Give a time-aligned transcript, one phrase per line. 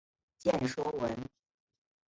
[0.39, 1.15] 见说文。